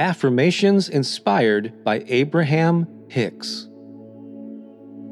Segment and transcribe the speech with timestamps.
[0.00, 3.68] Affirmations inspired by Abraham Hicks.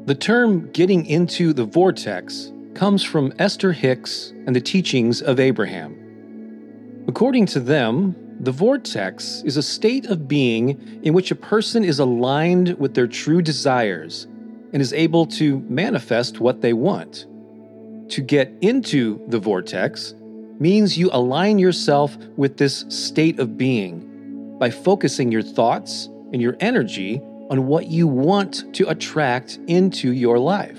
[0.05, 7.05] The term getting into the vortex comes from Esther Hicks and the teachings of Abraham.
[7.07, 11.99] According to them, the vortex is a state of being in which a person is
[11.99, 14.25] aligned with their true desires
[14.73, 17.27] and is able to manifest what they want.
[18.09, 20.15] To get into the vortex
[20.57, 24.08] means you align yourself with this state of being
[24.59, 30.37] by focusing your thoughts and your energy on what you want to attract into your
[30.37, 30.77] life.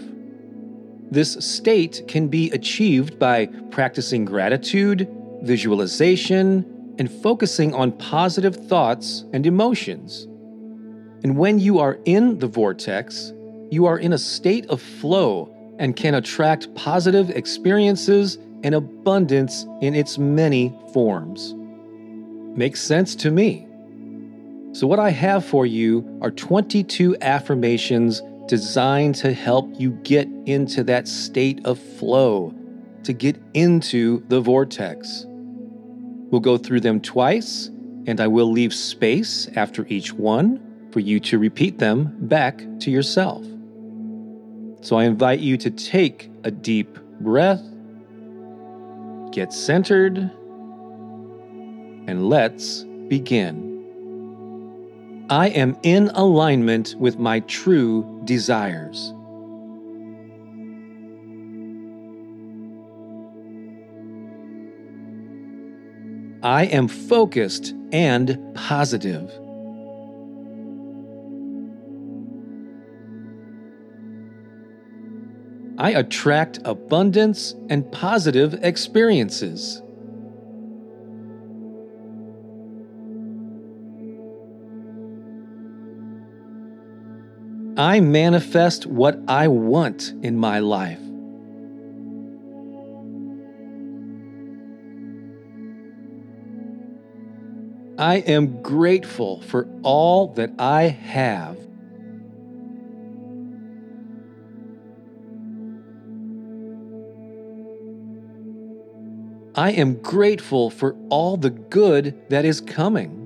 [1.11, 5.09] This state can be achieved by practicing gratitude,
[5.43, 10.25] visualization, and focusing on positive thoughts and emotions.
[11.25, 13.33] And when you are in the vortex,
[13.71, 19.95] you are in a state of flow and can attract positive experiences and abundance in
[19.95, 21.55] its many forms.
[22.57, 23.67] Makes sense to me.
[24.73, 30.85] So, what I have for you are 22 affirmations designed to help you get into
[30.85, 32.55] that state of flow,
[33.03, 35.25] to get into the vortex.
[35.27, 37.67] We'll go through them twice,
[38.07, 42.93] and I will leave space after each one for you to repeat them back to
[42.93, 43.45] yourself.
[44.83, 47.63] So, I invite you to take a deep breath,
[49.33, 50.19] get centered,
[52.07, 53.70] and let's begin.
[55.31, 59.15] I am in alignment with my true desires.
[66.43, 69.31] I am focused and positive.
[75.79, 79.81] I attract abundance and positive experiences.
[87.81, 91.01] I manifest what I want in my life.
[97.99, 101.57] I am grateful for all that I have.
[109.55, 113.20] I am grateful for all the good that is coming.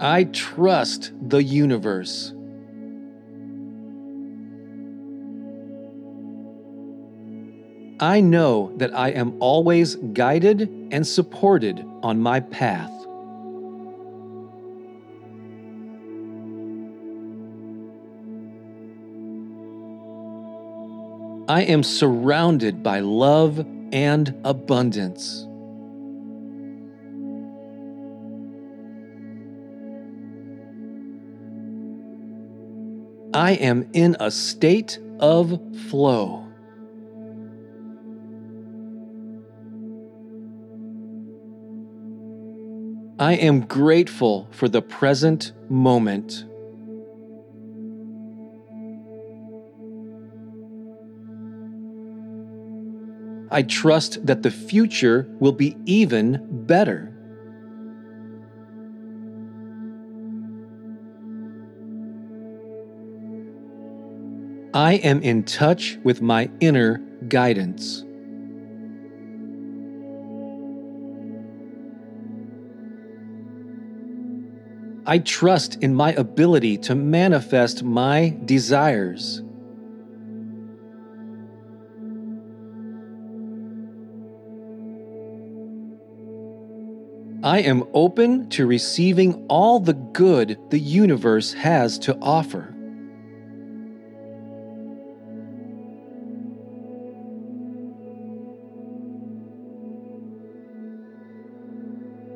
[0.00, 2.32] I trust the universe.
[8.00, 12.90] I know that I am always guided and supported on my path.
[21.48, 25.46] I am surrounded by love and abundance.
[33.34, 35.58] I am in a state of
[35.88, 36.46] flow.
[43.18, 46.44] I am grateful for the present moment.
[53.50, 57.11] I trust that the future will be even better.
[64.74, 66.98] I am in touch with my inner
[67.28, 68.04] guidance.
[75.04, 79.42] I trust in my ability to manifest my desires.
[87.42, 92.71] I am open to receiving all the good the universe has to offer.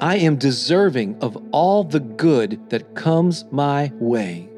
[0.00, 4.50] I am deserving of all the good that comes my way.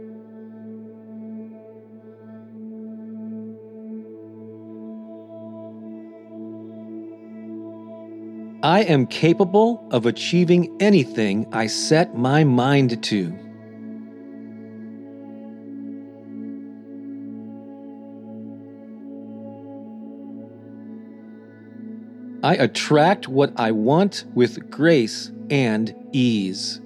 [8.64, 13.47] I am capable of achieving anything I set my mind to.
[22.48, 26.80] I attract what I want with grace and ease.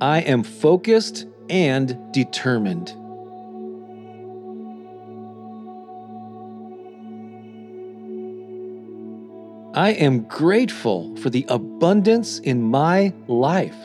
[0.00, 2.88] I am focused and determined.
[9.74, 13.76] I am grateful for the abundance in my life.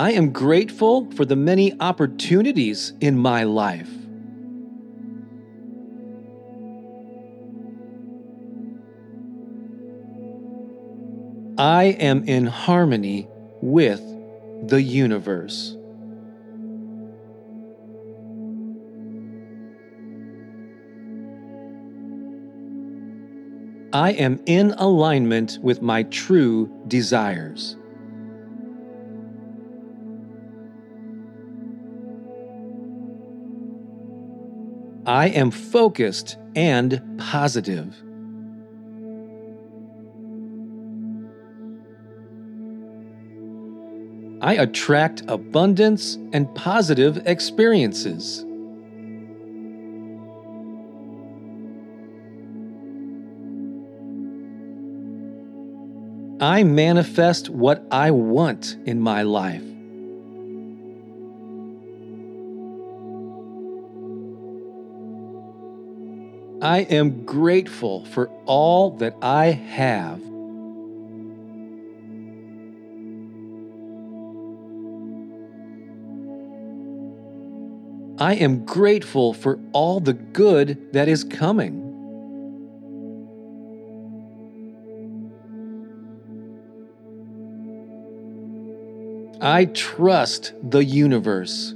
[0.00, 3.90] I am grateful for the many opportunities in my life.
[11.58, 13.28] I am in harmony
[13.60, 14.00] with
[14.70, 15.76] the universe.
[23.92, 27.76] I am in alignment with my true desires.
[35.06, 37.96] I am focused and positive.
[44.42, 48.44] I attract abundance and positive experiences.
[56.42, 59.69] I manifest what I want in my life.
[66.62, 70.20] I am grateful for all that I have.
[78.20, 81.86] I am grateful for all the good that is coming.
[89.40, 91.74] I trust the universe.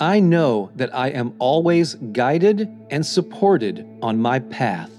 [0.00, 4.92] I know that I am always guided and supported on my path.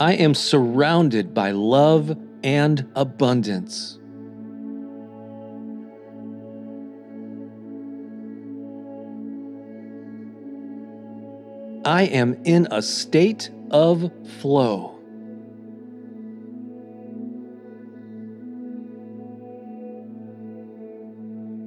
[0.00, 3.98] I am surrounded by love and abundance.
[11.84, 14.99] I am in a state of flow.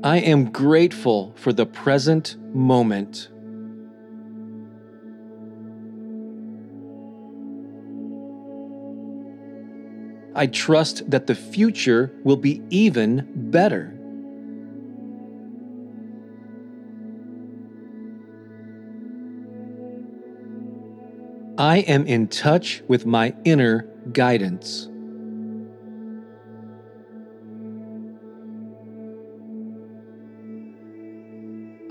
[0.04, 3.30] I am grateful for the present moment.
[10.36, 13.98] I trust that the future will be even better.
[21.58, 24.90] I am in touch with my inner guidance.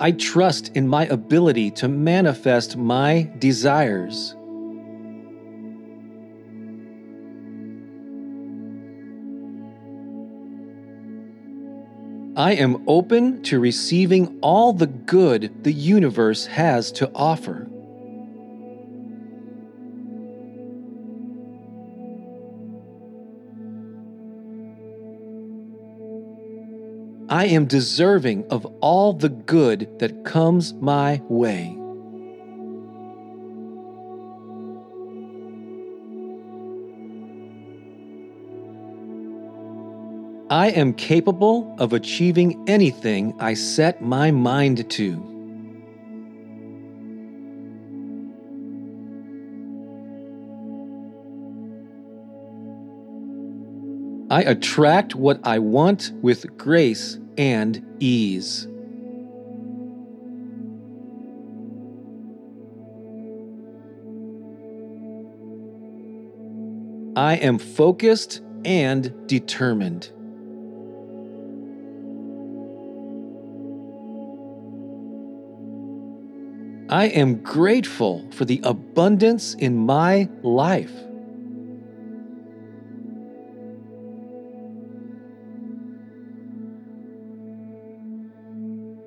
[0.02, 4.34] I trust in my ability to manifest my desires.
[12.36, 17.68] I am open to receiving all the good the universe has to offer.
[27.32, 31.74] I am deserving of all the good that comes my way.
[40.50, 45.32] I am capable of achieving anything I set my mind to.
[54.30, 58.68] I attract what I want with grace and ease.
[67.14, 70.10] I am focused and determined.
[76.88, 80.92] I am grateful for the abundance in my life.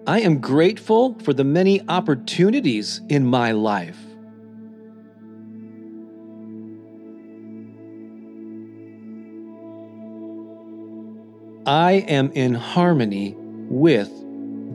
[0.08, 3.98] I am grateful for the many opportunities in my life.
[11.66, 14.12] I am in harmony with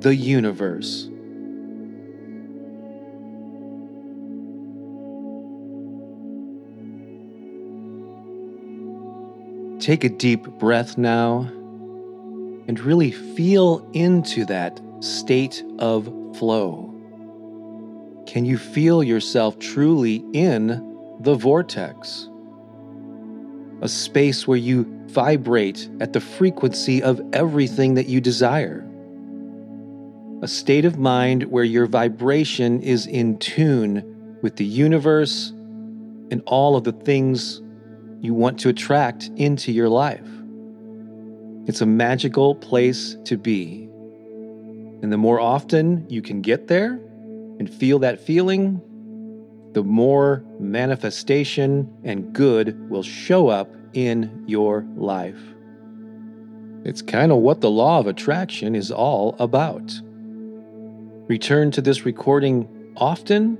[0.00, 1.08] the universe.
[9.78, 11.42] Take a deep breath now
[12.66, 16.04] and really feel into that state of
[16.36, 16.86] flow.
[18.26, 20.68] Can you feel yourself truly in
[21.20, 22.28] the vortex?
[23.82, 28.86] A space where you vibrate at the frequency of everything that you desire.
[30.42, 35.50] A state of mind where your vibration is in tune with the universe
[36.30, 37.60] and all of the things
[38.20, 40.28] you want to attract into your life.
[41.66, 43.89] It's a magical place to be.
[45.02, 46.92] And the more often you can get there
[47.58, 48.80] and feel that feeling,
[49.72, 55.40] the more manifestation and good will show up in your life.
[56.84, 59.92] It's kind of what the law of attraction is all about.
[61.28, 63.56] Return to this recording often,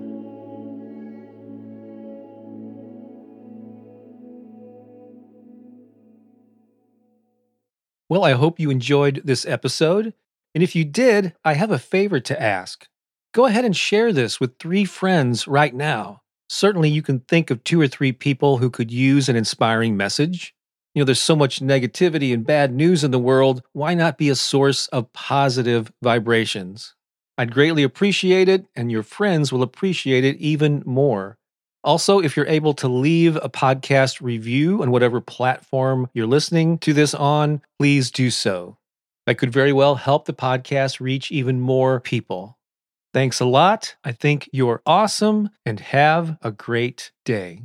[8.10, 10.14] Well, I hope you enjoyed this episode.
[10.54, 12.88] And if you did, I have a favor to ask.
[13.34, 16.22] Go ahead and share this with three friends right now.
[16.50, 20.56] Certainly, you can think of two or three people who could use an inspiring message.
[20.96, 23.62] You know, there's so much negativity and bad news in the world.
[23.74, 26.96] Why not be a source of positive vibrations?
[27.38, 31.38] I'd greatly appreciate it, and your friends will appreciate it even more.
[31.84, 36.94] Also, if you're able to leave a podcast review on whatever platform you're listening to
[36.94, 38.77] this on, please do so.
[39.27, 42.57] That could very well help the podcast reach even more people.
[43.13, 43.96] Thanks a lot.
[44.03, 47.63] I think you're awesome and have a great day.